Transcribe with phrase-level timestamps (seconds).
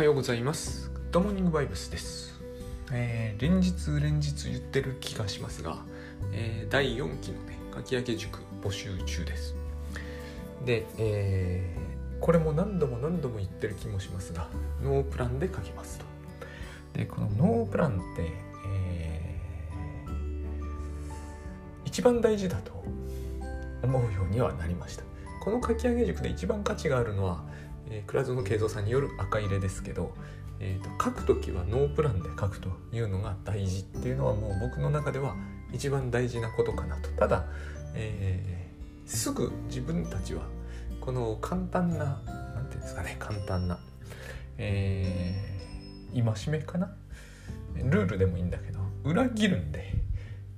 [0.00, 0.90] はようございます。
[0.94, 2.40] グッドモーニングバイブスです、
[2.90, 5.76] えー連日連日言ってる気がしますが、
[6.32, 9.54] えー第4期のね書き上げ塾募集中です。
[10.64, 14.48] で、えーこれも何度も何度も言ってる気もしますが
[14.82, 16.06] ノープランで書きますと。
[16.98, 18.32] でこのノープランって、
[18.66, 20.20] えー
[21.84, 22.72] 一番大事だと
[23.82, 25.04] 思うようにはなりました。
[25.44, 27.44] この書き上げ塾で一番価値があるのは、
[27.90, 30.14] えー、倉園慶三さんによる赤入れですけど、
[30.60, 35.34] えー、と書く時はノープランで書くというのが大事っていうのはもう僕の中では
[35.72, 37.08] 一番大事なことかなと。
[37.10, 37.44] ただ、
[37.94, 38.70] えー
[39.06, 40.42] すぐ自分たちは
[41.00, 42.22] この簡単な
[42.54, 43.80] 何ていうんですかね簡単な、
[44.56, 46.94] えー、戒めかな？
[47.74, 49.94] ルールでもいいんだけど裏切るんで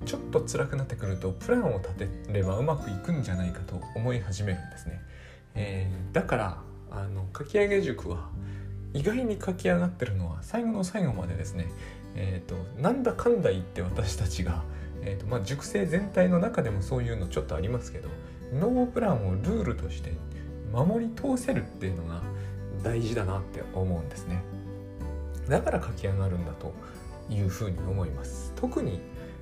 [0.05, 5.01] ちょっと辛くなってくるとプランを立てればうまくいくんじゃないかと思い始めるんですね、
[5.55, 6.59] えーだから
[6.95, 8.29] あの書き上げ塾は
[8.93, 11.71] 意外に書き上がってるのは最後の最後までですね。
[12.15, 14.63] えー、となんだかんだ言って私たちが、
[15.01, 18.11] えーとまあ、塾生全体の中でもそういうのちょっとありますけど
[18.53, 20.13] ノープランをルールとして
[20.75, 22.21] 守り通せるっていうのが
[22.83, 24.43] 大事だなって思うんですね。
[25.49, 26.75] だから書き上がるんだと
[27.31, 28.53] いうふうに思います。
[28.57, 29.01] 特に、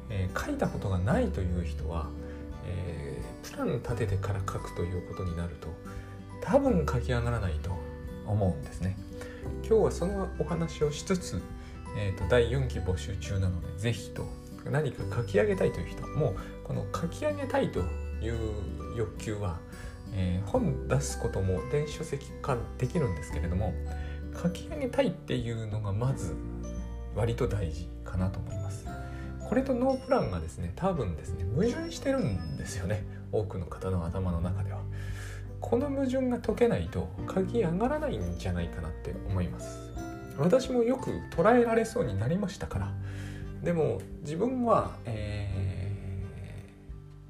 [0.09, 2.09] えー書いたことがないという人は、
[2.67, 5.69] えープラン立ててから書くということになると
[6.41, 7.71] 多分書き上がらないと
[8.27, 8.97] 思うんですね。
[9.69, 11.43] 今日はそのお話をしつつ、
[11.97, 14.27] えー、と第4期募集中なのでぜひと
[14.71, 17.81] 何か書き上げたいという人もうこの書き上げたいと
[18.21, 18.39] いう
[18.97, 19.59] 欲求は、
[20.15, 23.73] えー本出すことも電子書籍化できるんですけれども
[24.43, 26.35] 書き上げたいっていうのがまず
[27.15, 28.87] 割と大事かなと思います。
[29.49, 33.05] これとノープランがですね多分ですね矛盾してるんですよね。
[33.33, 34.80] 多くの方の頭の中では。
[35.61, 39.79] この矛盾が解けないと書き上がらないんじゃないかなって思います。
[40.39, 42.93] 私もよく捉えられそうになりましたから。
[43.63, 45.71] でも自分は、えー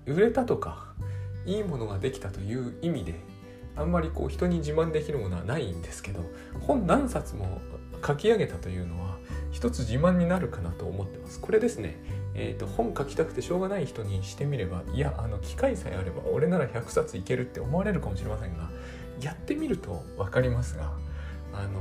[0.07, 0.93] 売れたとか
[1.47, 3.15] いいものができたという意味で
[3.77, 6.21] あんまりこう人に自慢できるものはないんですけど
[6.61, 7.61] 本何冊も
[8.05, 9.17] 書き上げたというのは
[9.53, 11.41] 一つ自慢になるかなと思ってます。
[11.41, 11.97] これですね、
[12.35, 18.71] えー、と本書きたくてしょうがない人にしてみればいやあの機会さえあれば俺なら100冊いけるって思われるかもしれませんが
[19.21, 20.93] やってみると分かりますが
[21.53, 21.81] あの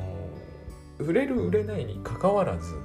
[0.97, 2.75] 売れる売れないにかかわらず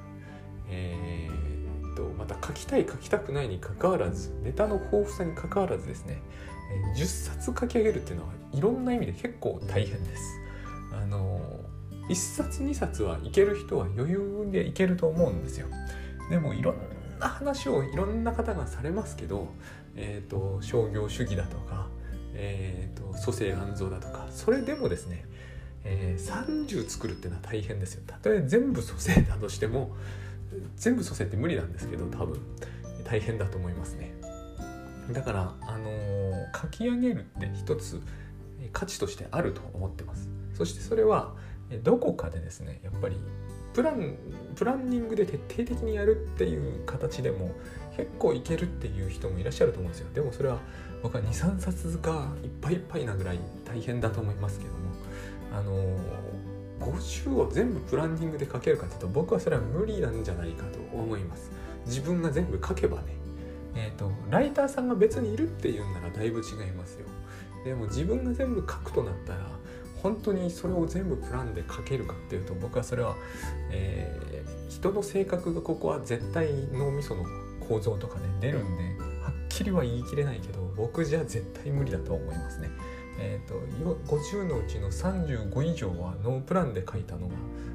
[0.69, 6.23] えー、とまた書きたい書きたくないにかかわらずネタの豊富さにかかわらずですね
[6.97, 10.41] 10冊書き上げるっていうのはいろんな意味で結構大変です。
[10.93, 11.41] あの
[12.09, 15.67] 1冊2冊はいける人は余裕でいけると思うんですよ。
[16.31, 16.77] でもいろん
[17.25, 19.49] な話をいろんな方がされますけど、
[19.97, 21.89] えー、と商業主義だとか、
[22.35, 25.25] えー、と蘇生安蔵だとかそれでもですね、
[25.85, 28.03] えー30作るっていうのは大変ですよ。
[28.07, 29.91] たとえ全部蘇生だとしても
[30.77, 32.41] 全部蘇生って無理なんですけど多分
[33.05, 34.13] 大変だと思いますね。
[35.13, 36.25] だから、あのー
[36.61, 38.01] 書き上げるって一つ
[38.61, 41.35] え価値としてあると思ってますそしてそれは
[41.71, 43.17] えどこかでですねやっぱり
[43.75, 44.17] プラン
[44.55, 47.51] プランニングで徹底的にやるっていう形でも
[47.97, 50.09] 結構いけるっていう人もいらっしゃると思うんですよ。
[50.15, 50.61] でもそれは
[51.03, 54.79] 僕は23冊がいっぱいいっぱいなぐらい大変だと思いますけども。
[55.55, 55.97] あの
[56.81, 61.51] 50を全部プランニングで書けるかというと僕はそれは無理なんじゃないかと思います。
[61.87, 63.15] 自分が全部書けばね。
[63.77, 67.07] えー、とライターさんが別にいるっていうんならだいぶ違いますよ。
[67.65, 69.47] でも自分が全部書くとなったら
[70.05, 73.17] 本当にそれを全部プランで書けるかっていうと僕はそれは、
[73.71, 74.35] えー
[74.69, 77.25] 人の性格がここは絶対脳みその
[77.69, 78.83] 構造とかね出るんで
[79.23, 82.69] はっきりは言い切れないけど僕じゃ絶対無理だと思いますね。
[83.19, 83.55] えー、と
[84.13, 87.35] 50のうちの35以上はノープランで書いたのが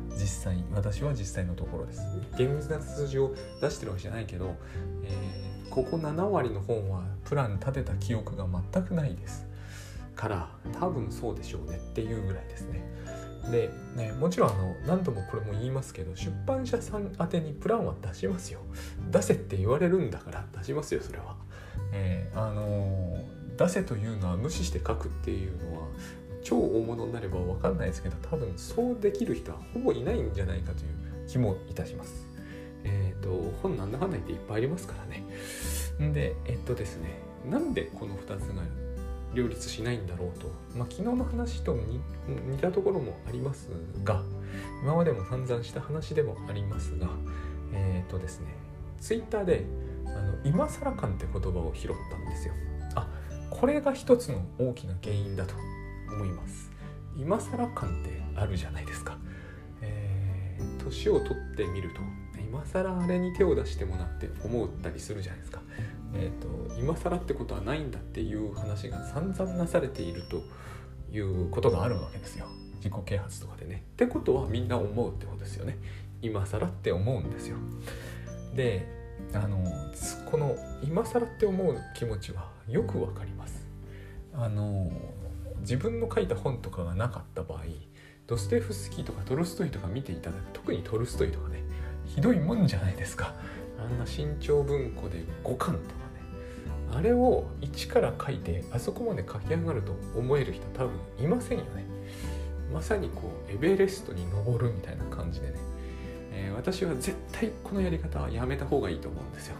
[0.09, 2.01] 実際私は実際のところです
[2.37, 4.55] 厳密な数字を出してるわけじゃないけど、
[5.03, 9.45] えーここ7割の本はプラン立てた記憶が全くないです
[10.19, 12.83] から多分そうでしょうねっていうぐらいですね。
[13.49, 18.59] でねもちろんあの何度もこれも言いますけど出版社さん宛てにプランは出しますよ。
[19.09, 21.37] 出せって言われるんだから出しますよそれは、
[21.93, 25.87] えーあのー出せというのは無視して書くっていうのは
[26.41, 32.25] 超大物になれば分かんないですけど多分そうできる人はほぼいないんじゃないかという気もいたします。
[32.85, 33.29] えっ、と
[33.61, 35.25] 本なんだかんだ言っていっぱいありますからね。
[36.13, 38.63] でえっとですねなんでこの2つが
[39.33, 41.99] 両立しないんだろうと、まあ、昨日の話と似
[42.51, 43.69] 似たところもあります
[44.03, 44.23] が
[44.83, 47.07] 今までも散々した話でもありますが
[47.71, 48.47] えっ、とですね
[48.99, 49.65] ツイッターで
[50.05, 52.53] あの今更感って言葉を拾ったんですよ。
[52.95, 53.07] あ
[53.49, 55.53] これが一つの大きな原因だと
[56.11, 56.71] 思います。
[57.17, 59.17] 今更感ってあるじゃないですか、
[59.81, 61.99] え年を取ってみると
[62.39, 65.61] 今更あれに手を出してもなって思ったりするじゃないですか。
[66.15, 70.43] えーと、今更ってことはないんだっていう話が散々なされていると
[71.15, 72.47] いうことがあるわけですよ
[72.79, 73.83] 自己啓発とかでね。
[73.93, 75.77] ってことはみんな思うってことですよね。
[76.21, 77.57] 今更って思うんですよ。
[78.55, 78.87] で
[79.33, 79.63] あの
[80.31, 83.67] この今更って思う気持ちはよくわかります。
[84.33, 84.89] あの
[85.59, 87.63] 自分の書いた本とかがなかった場合
[88.27, 91.63] ドステフスキーとかトルストイとか見ていただく特にトルストイとかね
[92.05, 93.33] ひどいもんじゃないですか
[93.83, 95.79] あんな新潮文庫で5巻とかね
[96.91, 101.85] あれを一から書いてあそこまで書き上がると思える人多分いませんよね。
[102.73, 105.53] まさにこうエベレストに登るみたいな感じでね、
[106.31, 109.55] えー、私は絶対このやり方はやめた方がいいと思うんですよ。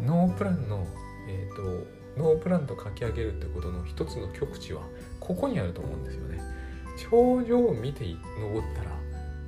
[0.00, 0.86] ノープランの
[1.28, 4.82] えっ、ー、とノープランと書き上げるってことの一つの極致は
[5.20, 6.40] ここにあると思うんですよね。
[7.10, 8.04] 頂上を見て
[8.38, 8.90] 登ったら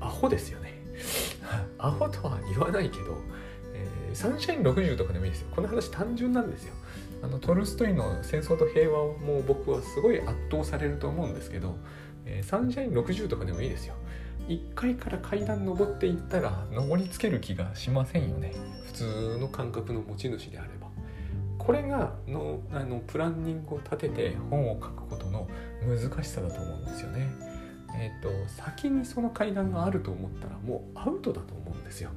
[0.01, 0.83] アホですよね。
[1.79, 3.19] アホとは言わないけど、
[4.15, 5.49] サンシャイン60とかでもいいですよ。
[5.55, 6.75] この話単純なんですよ。
[7.23, 11.77] あのトルストイの戦争と平和も僕はすごい圧倒されると思うんですけど、
[12.27, 13.95] えー、サンシャイン60とかでもいいですよ。
[14.49, 18.53] 1階から階段登っていったら登りつける気がしませんよね。
[18.87, 20.85] 普通の感覚の持ち主であれば。
[21.59, 25.49] これがのあのプランニングを立てて本を書くことの
[25.87, 27.33] 難しさだと思うんですよね。
[27.97, 32.11] えーと、先にその階段があると思ったらもうアウトだと思うんですよ。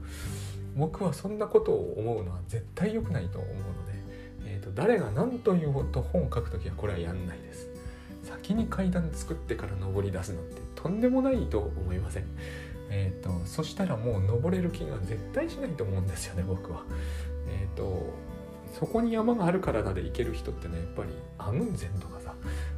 [0.78, 3.94] 僕はそんなことを思うのは絶対良くないと思うので、
[4.46, 7.70] えーと、誰が何と言おうと本を書く時はこれはやんないです。
[8.24, 12.26] 先に階段作ってから登り出すなんてとんでもないと思いません。
[12.90, 16.84] えーと、そしたらもう登れる気が絶対しないと思うんですよね僕は。
[17.50, 18.14] えっ、ー、と
[18.80, 22.34] そこに山があるからだで行ける人ってねやっぱりアムンゼンとかさ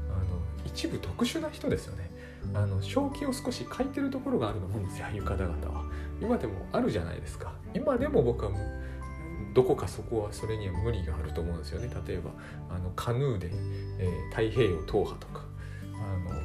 [0.09, 2.09] あの一部特殊な人ですよね
[2.53, 5.85] あの正気を少し書いてるところがあると思うんですよああいう方々は。
[6.21, 7.53] 今でもあるじゃないですか。
[7.73, 8.51] 今でも僕は
[9.53, 11.89] どこかそこはそれには無理があると思うんですよね。
[12.07, 12.31] 例えば
[12.69, 13.49] あのカヌーで、
[13.99, 15.43] えー、太平洋踏破とか。
[15.93, 16.39] あの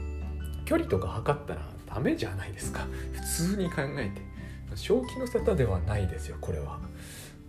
[0.65, 2.87] 距離とか測ったらダメじゃないですか。
[3.13, 4.35] 普通に考えて。
[4.75, 6.81] 正気の沙汰ではないですよこれは。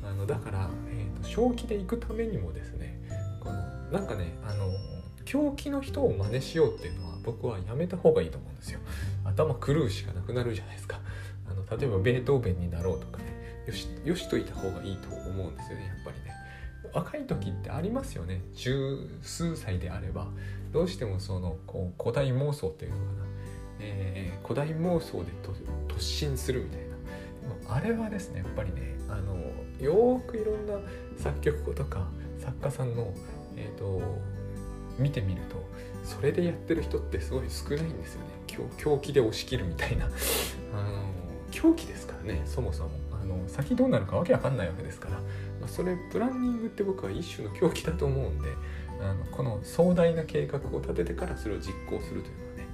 [0.04, 3.02] あのだから、えーと、正気で行くためにもですね
[3.40, 3.56] この
[3.92, 4.68] なんかねあの
[5.26, 8.80] 狂気の人を真似しようっていうのは僕はやめた方がいいと思うんですよ。
[9.24, 11.00] 頭狂うしかなくなるじゃないですか。
[11.50, 13.26] あの例えばベートーベンになろうとかね。
[13.68, 16.36] よしよしといた方がいいと思うんですよねやっぱりね。
[16.94, 18.42] 若い時ってありますよね。
[18.54, 20.28] 十数歳であれば。
[20.72, 23.10] どうしてもそのこう古代妄想っていうのかな、
[23.80, 25.32] えー、古代妄想で
[25.88, 26.86] 突進するみたいな。
[26.86, 29.36] でもあれはですねやっぱりねあの
[29.80, 30.74] よくいろんな
[31.18, 32.08] 作曲家とか
[32.40, 33.14] 作家さんの、
[33.56, 34.02] えーと、
[35.00, 35.64] 見てみると
[36.06, 38.28] それでやってる人ってすごい少ないんですよね。
[38.78, 40.06] 狂気で押し切るみたいな。
[40.06, 41.04] あの
[41.52, 42.92] 狂気ですからねそもそも。
[43.12, 45.22] あの先どうなるかわけわかんないわけですから、ま
[45.66, 48.50] あ、それプランニングって僕は一種の狂気だと思うんで
[49.02, 52.68] あのこの壮大な計画を立ててからそれを実行するというのはね、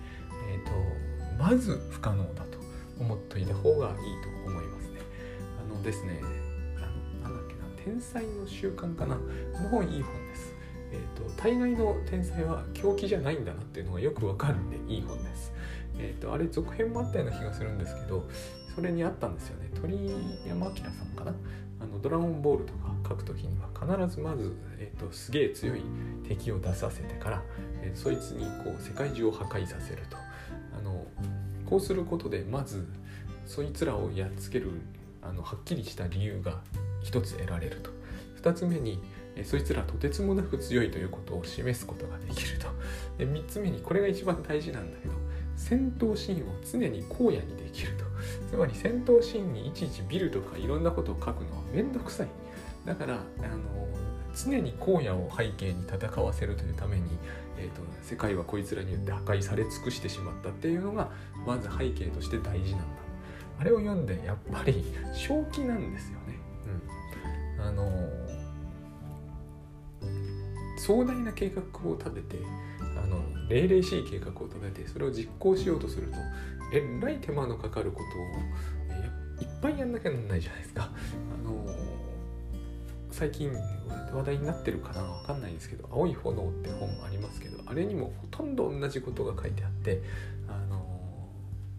[0.50, 2.58] えーと、まず不可能だと
[3.00, 5.00] 思っといた方がいいと思いますね。
[5.60, 6.20] あのですね
[7.22, 9.16] 何だっけな天才の習慣かな。
[9.16, 9.22] こ
[9.64, 10.54] の本いい本です。
[10.92, 15.54] えーと、大概の天才は狂気じゃないんだなっていうのがよくわかるんでいい本です。
[15.98, 18.28] えーと、あれ続編もあったような気がするんですけど
[18.76, 19.70] それにあったんですよね。
[19.80, 19.98] 鳥
[20.48, 21.34] 山明さんかな？
[21.80, 25.82] あのドラゴンボールとか書く時には必ずまず、えーと、すげえ強い
[26.28, 27.42] 敵を出させてから、
[27.82, 30.18] えー、そいつにこう世界中を破壊させると。
[30.78, 31.06] あの
[31.66, 32.88] こうすることでまず
[33.46, 34.72] そいつらをやっつける
[35.22, 36.60] あのはっきりした理由が
[37.02, 37.92] 一つ得られると。
[38.42, 39.02] 2つ目に
[39.44, 42.68] そいつらとてつもなく強いということを示すことができると。
[43.18, 45.14] で3つ目にこれが一番大事なんだけど
[45.56, 48.06] 戦闘シーンを常に荒野にできると。
[48.50, 52.28] つまり戦闘シーンにいちいちビルとかいろんなことを書くのはめんどくさい。
[52.86, 53.88] だからあの
[54.36, 57.04] 常に荒野を背景に戦わせるというために、
[57.58, 61.12] えーと、世界はこいつらによって破壊され尽くしてしまったっていうのが
[61.46, 62.86] まず背景として大事なんだ。
[63.60, 64.84] あれを読んでやっぱり
[65.14, 66.40] 正気なんですよね。
[67.60, 67.66] うん。
[67.66, 67.86] あの
[70.82, 72.38] 壮大な計画を立てて
[72.98, 76.18] あの霊々しい計画を立ててそれを実行しようとすると
[76.74, 80.90] えらい手間のかかることをいっぱいやんなきゃなんないじゃないですか。
[80.92, 81.66] あの
[83.12, 83.52] 最近
[84.14, 90.02] 話題になってるかなわかんないですけど「青い炎」って本ありますけどあれにもほとんど同じことが書いてあって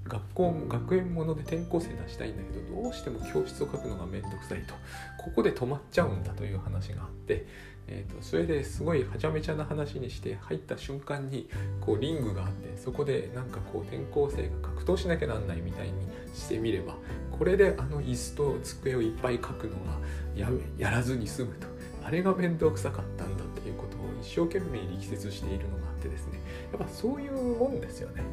[0.05, 4.75] 学校学園もので転校生出したいんだけどどうしても教室を書くのが面倒くさいと。
[5.19, 7.47] ここで止まっちゃうんだという話があって、
[7.87, 11.49] えーと、それですごいはちゃめちゃな話にして入った瞬間に
[11.81, 15.93] こうリングがあってそこでなんかこう転校生が格闘しなきゃなんないみたいに
[16.35, 16.97] してみれば
[17.31, 19.99] これであの椅子と机をいっぱい書くのが
[20.35, 21.73] ややらずに済むと。
[22.05, 26.41] あれが面倒くさかったんだっていうことを一生懸命力説しているのがあってですね。
[26.73, 28.25] やっぱそういうもんですよね。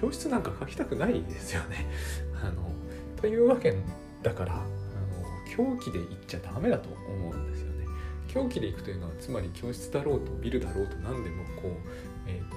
[0.00, 1.86] 教室なんか書きたくないですよね。
[2.42, 2.70] あの
[3.16, 3.74] というわけ
[4.22, 4.66] だからあの
[5.56, 7.86] 狂気で行っちゃダメだと思うんですよね。
[8.28, 11.70] 狂気で行くというのはつまり教室だろうとビルだろうと何でもこう、
[12.26, 12.56] えーと、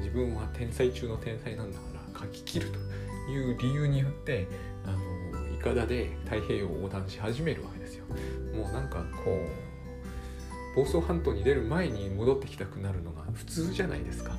[0.00, 2.66] 自分は天才中の天才なんだから書き切る
[3.24, 4.46] という理由によって
[4.84, 8.04] あのいかだで太平洋を横断し始めるわけですよ。
[8.54, 9.74] もうなんかこう
[10.74, 14.36] 房総半島に出る前に戻ってきたくなるのが普通じゃないですか。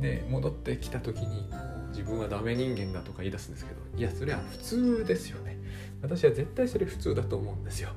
[0.00, 1.48] で戻ってきた時に
[1.90, 5.58] 自分はダメ人間だとか言い出すんですけどいやそれは普通ですよね。
[6.02, 7.90] 私は絶対それ普通だと思うんですよ。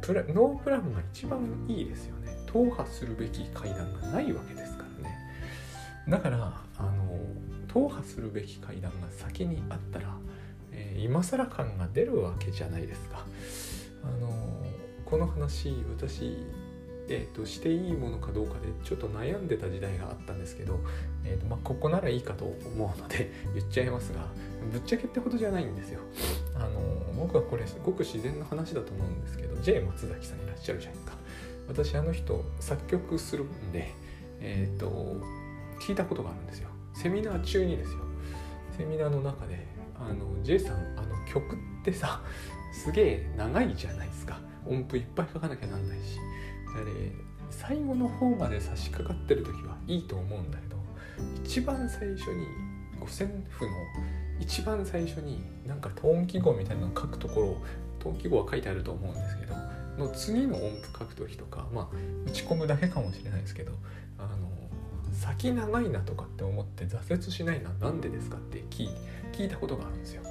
[0.00, 2.36] プラノープランが一番いいですよね。
[2.46, 5.18] 踏破するべき階段がないわけですからね。
[6.08, 7.18] だからあの
[7.68, 10.16] 踏破するべき階段が先にあったら、
[10.72, 13.26] えー、今更感が出るわけじゃないですか。
[14.04, 14.30] あの
[15.04, 16.38] この話私
[17.08, 20.80] えーと、していいものかどうかでちょっと悩んでた時代があったんですけど、
[21.24, 24.26] えーとまあ、ここならいいかと思うので 言っちゃいますが
[24.72, 26.00] ぶっちゃけってことじゃないんですよ。
[26.54, 26.80] あの
[27.16, 31.18] 僕はこれすごく自然な話だと思うんですけど J 松崎さんいらっしゃるじゃないですか。
[31.68, 33.92] 私あの人作曲するんで、
[34.40, 35.16] えーと、
[35.80, 36.68] 聞いたことがあるんですよ。
[36.94, 37.98] セミナー中にですよ。
[38.76, 39.66] セミナーの中で
[39.98, 42.22] あの J さんあの曲ってさ
[42.72, 46.18] すげえ長いじゃないですか音符いっぱい書かなきゃなんないし
[46.74, 47.12] あれ
[47.50, 50.76] 最後の方まで差し掛かってる時はいいと思うんだけど
[51.44, 52.46] 一番最初に
[53.00, 53.72] 五線譜の
[54.40, 57.56] 一番最初になんかトーン記号みたいなのを書くところ
[58.00, 59.54] トーン記号は書いてあると思うんですけど
[59.98, 61.88] の次の音符書く時とかまあ
[62.26, 63.72] 打ち込むだけかもしれないですけど
[64.18, 64.50] あの
[65.12, 70.22] 先長いなとかって思って挫折しないのは何でですかって聞いたことがあるんですよ。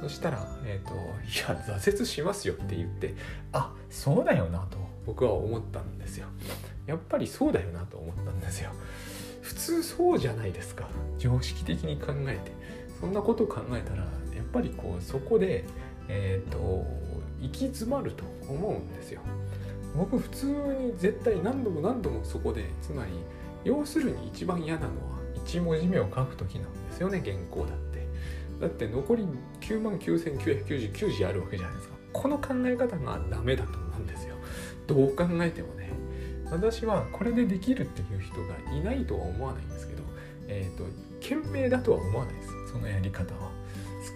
[0.00, 3.14] そしたら、えーと「いや挫折しますよ」って言って
[3.52, 6.26] 「あそうだよな」と僕は思ったんですよ。
[6.86, 8.70] やっぱりそうだよなと思ったんですよ。
[9.42, 10.88] 普通そうじゃないですか。
[11.18, 12.52] 常識的に考えて。
[13.00, 15.64] そんなことを考えたらやっぱりこうそこで
[16.08, 16.86] えっ、ー、と
[17.40, 19.20] 行き詰まると思うんですよ。
[19.96, 23.12] 僕普通に絶対何度も何度もそこでつまり
[23.64, 28.06] 要するに一番嫌なのは1文字目を書く時なんですよね原稿だって。
[28.60, 29.26] だって残り
[29.66, 31.96] 9万9999字あるわけじゃないですか。
[32.12, 34.36] この考え方がダメだと思うんですよ。
[34.86, 35.90] どう考えてもね。
[36.50, 40.02] 私はこれでできるっていう人がいないとは思わないんですけど、
[40.46, 40.84] えーと、
[41.20, 42.48] 賢明だとは思わないです。
[42.72, 43.50] そのやり方は。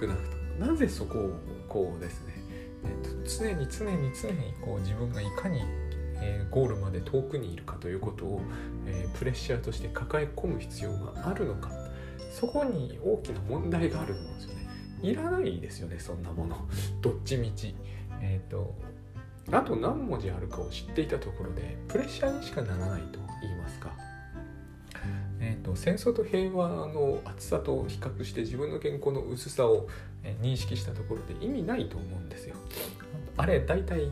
[0.01, 0.67] 少なくとも。
[0.67, 1.31] なぜそこを
[1.69, 2.35] こうですね、
[2.85, 5.63] えーと、常に常に常にこう自分がいかに、
[6.23, 8.41] え、ゴールまで遠くにいるかということを、
[8.87, 11.71] えー、プレッシャーとして抱え込む必要があるのか。
[12.31, 14.60] そこに大きな問題があると思うんですよね。
[15.03, 16.69] いらないですよねそんなもの。
[17.01, 17.75] どっちみち。
[18.21, 18.75] えっ、ー、と
[19.51, 23.91] あと何文字あるかを知っていたところでプレッシャーにしかならないと言いますか、
[25.41, 29.89] えーと、戦争と平和の厚さと比較して自分の原稿の薄さを
[30.43, 32.55] 認識したところで意味ないと思うんですよ。
[33.37, 34.07] あれ大体例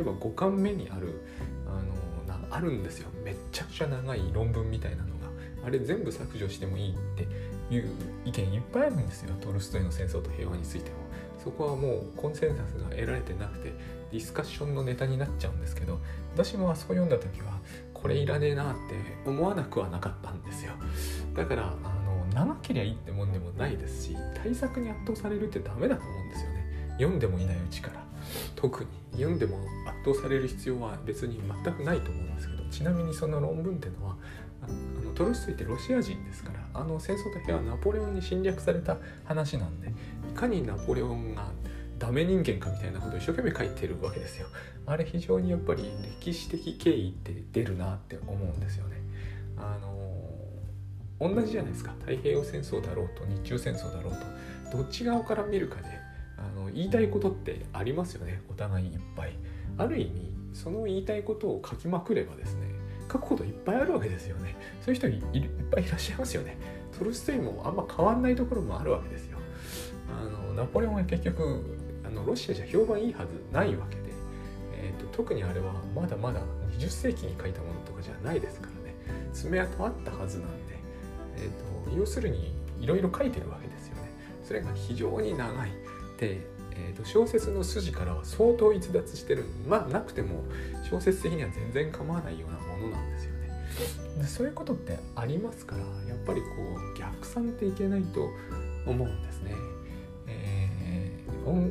[0.00, 1.20] えば5巻目にある
[1.66, 3.08] あのなあるんですよ。
[3.24, 5.26] めっちゃくちゃ長い論文みたいなのが。
[5.66, 7.26] あれ全部削除してもいいって
[7.74, 7.90] いう
[8.24, 9.34] 意見いっぱいあるんですよ。
[9.40, 10.96] トルストイの戦争と平和についても。
[11.42, 13.72] そこはもうコンセンサスが得られてなくて
[14.10, 16.00] ディスカッションのネタになっちゃうんですけど
[16.34, 17.60] 私もあそこ読んだ時は
[17.94, 20.72] これいらねえなって思わなくはなかったんですよ。
[21.34, 26.66] だからあの長けりゃいいってもんでもないですし対策に圧倒されるってダメだと思うんですよね。
[26.98, 28.04] 読んでもいないうちから。
[28.54, 28.90] 特に。
[29.12, 32.64] 読んでも圧倒される必要は別に全くないと思うんですけど。
[32.70, 34.16] ちなみにその論文っていうのは
[35.14, 39.88] トルストイってロシア人ですからあの戦争と平和ナポレオンに侵略された話なんで
[40.30, 41.50] いかにナポレオンが
[41.98, 44.48] ダメ人間かみたいなことを一生懸命書いてるわけですよ。
[44.84, 48.96] あれ非常にやっぱり歴史的経緯って出るなって思うんですよね。
[49.56, 49.96] あの
[51.18, 54.12] 同じじゃないですか太平洋戦争だろうと日中戦争だろう
[54.70, 55.88] とどっち側から見るかで
[56.36, 59.32] あの言いたいことってありますよねお互いいっぱい。
[59.78, 62.75] ある意味その言いたいことを書きまくればですね
[63.10, 64.56] 書くこといっぱいあるわけですよね。
[64.82, 65.22] そういう人いっ
[65.70, 66.56] ぱいいらっしゃいますよね。
[66.98, 69.38] トルストイもあんま変わんないところもあるわけですよ。
[70.10, 74.02] あのナポレオンは結局あのロシアじゃ評判いいはずないわけで、
[74.74, 76.40] えーと、特にあれはまだまだ
[76.78, 78.94] 20世紀に書いたものとかじゃないですからね
[79.32, 80.78] 爪痕あったはずなんで、
[81.36, 84.10] えーと、要するにいろいろ書いてるわけですよね
[84.44, 85.70] それが非常に長い
[86.18, 86.46] で、
[86.78, 89.44] えーと、小説の筋からは相当逸脱してる。
[89.68, 90.44] まあなくても
[90.90, 93.36] 小説的には全然構わないようなものなんですよね。
[94.18, 96.46] でそういうことってありますからやっぱりこ
[96.94, 98.28] う逆算っていけないと
[98.86, 99.54] 思うんですね、
[100.26, 101.70] えー、音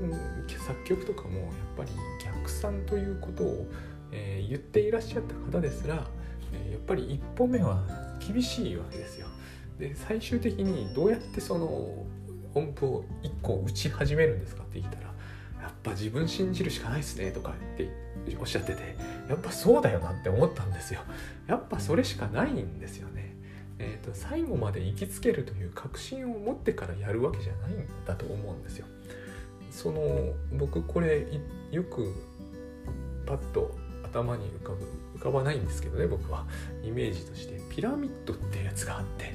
[0.65, 1.91] 作曲とかもやっぱり
[2.23, 3.67] 逆算ということを、
[4.11, 6.07] えー、言っていらっしゃった方ですら、
[6.53, 7.83] え、やっぱり一歩目は
[8.19, 9.27] 厳しいわけですよ。
[9.79, 12.05] で最終的にどうやってその
[12.55, 15.05] 音符を1個打ち始めるんですかって言ったら
[15.61, 17.89] やっぱ自分信じるしかないですねとかって
[18.39, 18.95] おっしゃってて
[19.29, 21.01] やっぱそうだよなって思ったんですよ。
[21.47, 23.35] やっぱそれしかないんですよね。
[23.77, 28.85] えーと、最後まで行きつけるという確信を持ってからやるわけじゃないんだと思うんですよ。
[29.69, 31.27] その僕これ
[31.71, 32.13] よく
[33.25, 36.45] パッと頭に浮かぶ浮かばないんですけどね僕は。
[36.83, 39.33] イメージとしてピラミッドっていうやつがあって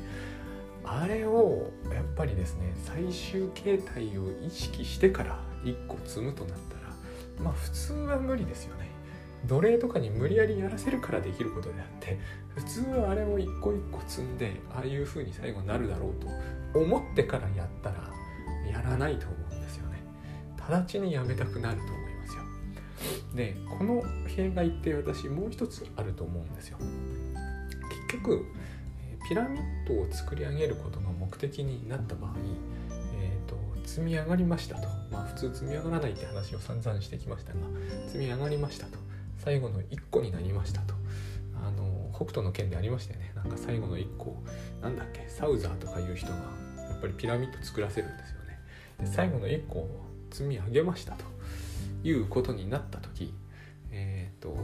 [0.93, 6.93] あれをやっぱりですね最終形態を意識してから1個積むとなったら
[7.45, 8.91] まあ普通は無理ですよね。
[9.47, 12.19] 奴隷とかに無理やりやらせるからできることであって
[12.57, 17.97] 普通はあれを一個一個積んでああいう風に最後なるだろうと思ってからやったら
[18.71, 20.03] やらないと思うんですよね。
[20.59, 22.43] 直ちにやめたくなると思いますよ。
[23.35, 26.79] でこの弊害って私もう一つあると思うんですよ。
[28.09, 28.45] 結局
[29.31, 32.33] ピラミッドを作り上げることが目的になった場合、
[33.15, 33.57] えーと、
[33.87, 34.89] 積み上がりましたと。
[35.09, 37.61] まあ普通積み上がらないって話を散々してきましたが
[38.09, 38.99] 積み上がりましたと。
[39.39, 40.95] 最後の1個になりましたと。
[41.65, 43.31] あの北斗の剣でありましたよね。
[43.37, 44.43] なんか最後の1個
[44.83, 46.35] なんだっけサウザーとかいう人が
[46.91, 48.59] やっぱりピラミッド作らせるんですよね。
[48.99, 51.25] で最後の1個を積み上げましたと。
[52.03, 53.33] いうことになった時
[53.93, 54.57] えっ、ー、と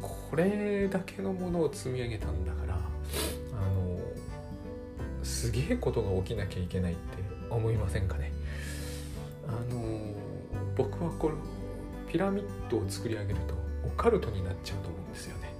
[0.00, 2.67] これだけのものを積み上げたんだから
[5.38, 7.00] すげえことが起きなきゃいけないって
[7.48, 8.32] 思いませんかね？
[9.46, 10.12] あの
[10.76, 11.36] 僕はこの
[12.10, 13.54] ピラミッドを作り上げると
[13.86, 15.52] オカルトになっちゃうと思うんですよね。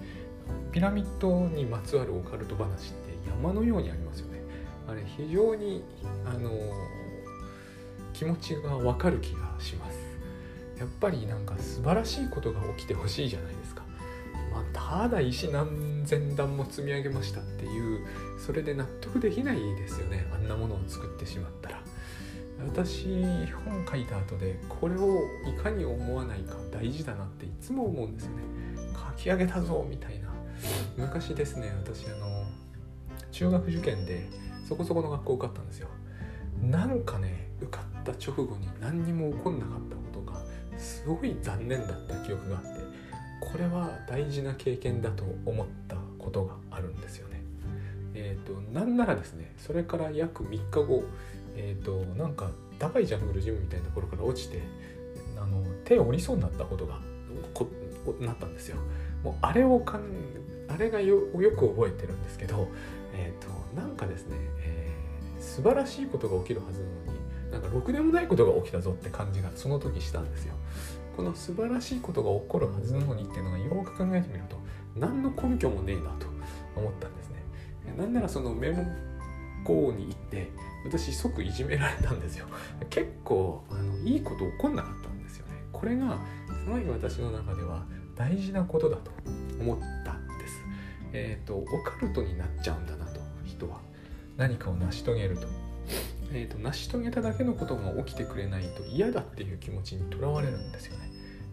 [0.73, 4.41] ピラミッドにまつわるオカルト話って山のようにありますよね。
[4.89, 5.85] あれ非常に
[6.27, 6.51] あの
[8.13, 9.99] 気持ちがわかる気がします。
[10.81, 13.85] やっぱりなんか素晴らしいことが起きてほしいじゃないですか。
[14.53, 18.01] まただ石何千段も積み上げましたっていう
[18.39, 20.27] それで納得できないですよね。
[20.33, 21.83] あんなものを作ってしまったら。
[22.67, 23.07] 私
[23.65, 28.43] 本書いた後でこれをいかに思わないか大事だなっていつも思うんですよね。
[29.17, 30.29] 書き上げたぞみたいな。
[30.97, 32.45] 昔ですね私あの
[33.31, 34.29] 中学受験で
[34.69, 35.89] そこそこの学校受かったんですよ。
[36.61, 40.43] なんかね受かった直後に何にも起こんなかったことが
[40.77, 42.78] すごい残念だった記憶があって。
[43.51, 47.43] これは大事な経験だと思ったことがあるんですよね。
[48.15, 51.05] えっ、ー、となんならですねそれから約3日後
[51.57, 54.61] えっ、ー、となんか高いジャングルジムみたいなところから落ちて
[55.41, 57.01] あの手を折りそうになったことが
[57.55, 57.67] こ
[58.21, 58.77] なったんですよ。
[59.23, 60.03] もうあれをかん
[60.69, 62.69] あれがよよく覚えてるんですけど、
[63.15, 67.19] えーと、となんかですね、えー、素晴らしいことが起きるはずなのに
[67.51, 70.55] なんかろくでもないことが起きたぞって感じがその時したんですよ。
[71.19, 74.57] この素晴らしいことが起こるはずなのにっていうのがよく考えてみると
[74.95, 76.29] 何の根拠もねえなと
[76.77, 77.43] 思ったんですね。
[77.99, 78.87] なんならそのメモ
[79.65, 80.53] 校に行って
[80.85, 82.47] 私即いじめられたんですよ。
[82.89, 85.55] 結構あのいいこと起こんなかったんですよね。
[85.73, 86.21] これが
[86.65, 89.11] すごい私の中では大事なことだと
[89.61, 90.55] 思ったんです。
[91.13, 93.81] えっ、ー、とオカルトになっちゃうんだなと人は
[94.37, 95.49] 何かを成し遂げると
[96.31, 101.08] えーと、成し遂げただけのことが起きてくれないと嫌だっていう気持ちにとらわれるんですよね。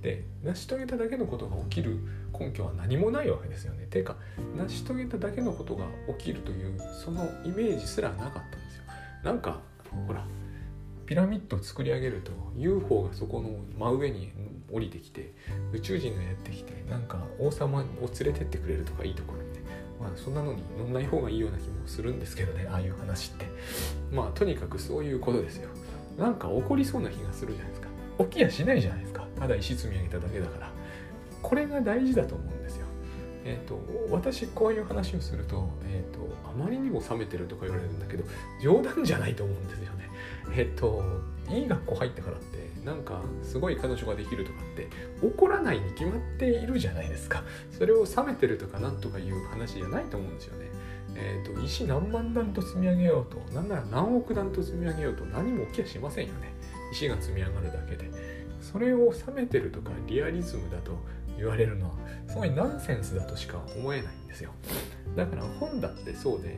[0.05, 1.97] で成し遂げただけのことが起きる
[2.39, 3.87] 根拠は何もないわけですよね。
[3.89, 4.17] ていうか
[4.55, 5.85] 成し遂げただけのことが
[6.19, 8.83] 起きるというそのイメージすらなかったんですよ。
[9.23, 9.61] なんか
[10.07, 10.23] ほら
[11.07, 14.31] ピラミッドを作り上げると UFO がそこの真上に
[14.71, 15.33] 降りてきて
[15.73, 19.61] 宇宙人がやってきてなんか王様を連れてってくれるとかいいところにね。
[19.99, 23.47] まあそんなのに乗んない方がいいような気もするんですけどねああいう話って。
[24.11, 25.69] まあとにかくそういうことですよ。
[26.19, 27.87] なんか起こりそうな気がするじゃないですか。
[28.19, 29.24] 起きやしないじゃないですか。
[29.39, 30.71] ただ石積み上げただけだから。
[31.41, 32.86] これが大事だと思うんですよ。
[33.45, 38.24] え、ー、と私こういう話をすると,、えーと、あまりにも冷めてるとか言われるんだけど
[38.60, 40.10] 冗談じゃないと思うんですよね。
[40.56, 41.04] えっ、ー、と
[41.48, 44.88] いい学校入ってからってなんかすごい彼女ができるとかって
[45.21, 47.43] 怒らないに決まっているじゃないですか。
[47.71, 50.65] それを冷めてるとかなんとかいう話じゃないと思うんですよね。
[51.17, 56.54] えーと、石何万段と積み上げようとなんなら何億段と積み上げようと何も起きやしませんよね。
[56.91, 58.10] 石が積み上がるだけで。
[58.71, 60.97] それを冷めてるとかリアリズムだと
[61.38, 61.91] 言われるのは
[62.28, 64.51] すごいナンセンスだとしか思えないんですよ
[65.15, 66.58] だから本だってそうで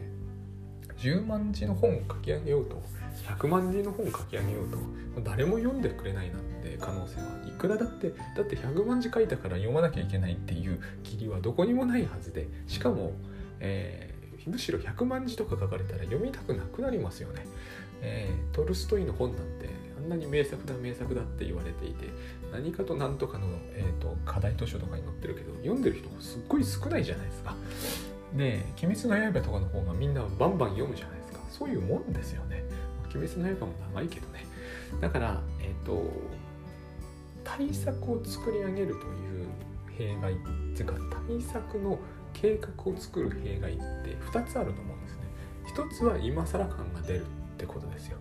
[0.97, 2.81] 10万字の本を書き上げようと
[3.27, 4.77] 100万字の本を書き上げようと
[5.21, 13.11] 誰も読んでくれないなんて可能性はいくらだってだって100万字書いたから読まなきゃいけないっていう義理はどこにもないはずでしかも、
[13.59, 17.45] えー、むしろ100万字とか書かれたら読みたくなくなりますよね。
[18.01, 19.69] えー、トルストイの本なんて
[20.07, 22.07] んなに名作だ名作だって言われていて
[22.51, 27.55] 何かと何とかの、えーと、課題図書とかに載ってるけど読んでる人すっごい少ないじゃないですか。
[28.35, 32.63] で「鬼滅の刃」とかの方がみんなバンバン読むじゃないですかそういうもんですよね。
[33.13, 34.45] 鬼滅の刃も長いけどね
[34.99, 36.11] だからえっ、ー、と
[37.43, 39.47] 対策を作り上げるという
[39.97, 40.35] 弊害っ
[40.75, 40.93] ていうか
[41.27, 41.97] 対策の
[42.33, 45.21] 計画を作る弊害って2つあると思うんですね
[45.75, 47.25] 1つは今更感が出るっ
[47.57, 48.17] てことですよ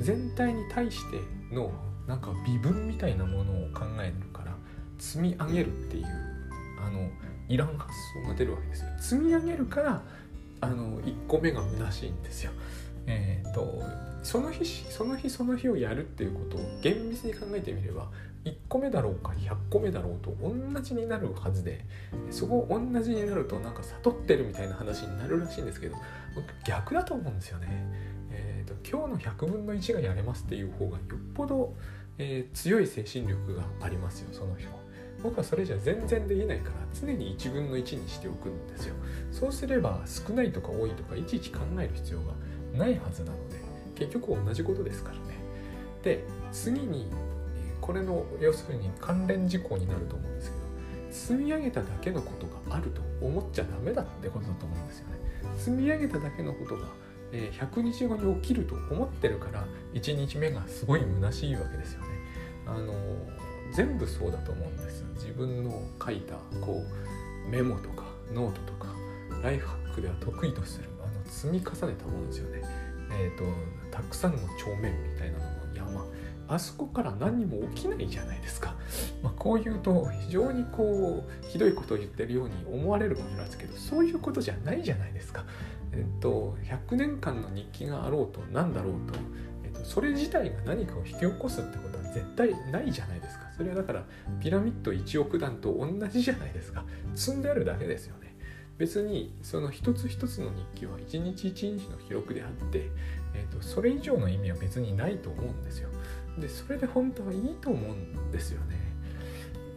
[0.00, 1.20] 全体に対して
[1.54, 1.70] の
[2.06, 4.54] なんか微分みたいなものを考えるから
[4.98, 6.06] 積み上げるっていう
[6.84, 7.08] あの
[7.48, 10.02] いらん発想が出るわけですよ積み上げるから
[10.60, 12.52] あの1個目が虚しいんですよ
[13.06, 13.82] えーと、
[14.22, 18.08] その日その日その日をやるっていうことを厳密に考えてみれば
[18.44, 21.84] 1個目だろうか100個目だろうと同じになるはずで
[22.30, 25.96] そこ同じになるとなんか悟ってるみたいな話になるらしいんですけど
[26.66, 28.21] 逆だと思うんですよね。
[28.72, 31.74] と、今日の100分の1がやれますっていう方がよっぽど、
[32.18, 34.68] えー、強い精神力がありますよその人。
[35.22, 38.94] 僕はそれじゃ全然できないから常に1分の1にしておくんですよ。
[39.30, 42.32] そうすれば少ないとか多いとかいちいち考える必要が
[42.76, 43.56] ないはずなので
[43.94, 45.20] 結局同じことですからね。
[46.02, 47.06] で次に
[47.80, 50.62] これの要するに関連事項になると思うんですけど
[51.12, 55.22] 積み上げただけのことがあると思っちゃダメだってことだと思うんですよね。
[55.56, 56.86] 積み上げただけのことが、
[57.32, 59.64] え100日後に起きると思ってるから
[59.94, 62.06] 1日目がすごい虚しいわけですよね。
[62.66, 62.94] あの
[63.72, 65.04] 全部そうだと思うんです。
[65.14, 66.82] 自分の書いたこ
[67.46, 68.88] うメモとかノートとか
[69.42, 72.62] ライフハックでは得意とするあの積み重ねたものですよね。
[73.14, 73.44] えーと、
[73.90, 76.06] たくさんの帳面みたいなのの山
[76.48, 78.74] あそこから何も起きないじゃないですか。
[79.22, 85.44] まあ、こう言うと非常にこうひどいことを言ってるように思われるかもしれないですけどそういうことじゃないじゃないですか。
[85.92, 89.18] えっと、100年間の日記があろうと何だろうと、
[89.64, 93.46] えっと、それ自体が何かを引き起こすってことは絶対ないじゃないですか。
[93.56, 94.04] それはだから
[94.40, 96.84] ピラミッド1億段と同じじゃないですか。
[97.14, 98.34] 積んであるだけですよね。
[98.78, 102.90] 別にその一つ一つの日記は一日一日の記録であって、
[103.34, 105.90] えーと、それ以上の意味は別にないと思うんですよ。
[106.38, 108.92] でそれで本当はいいと思うんですよね。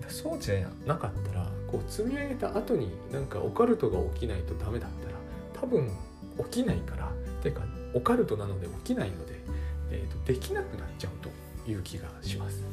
[0.07, 5.15] そうじゃなかったらこう積み上げた後になんかオカルトが起きないとダメだったら
[5.53, 5.89] 多分
[6.43, 7.61] 起きないからてか
[7.93, 9.39] オカルトなので起きないので、
[9.91, 11.29] えーとできなくなっちゃうと
[11.69, 12.63] いう気がします。